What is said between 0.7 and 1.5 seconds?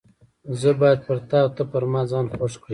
باید پر تا او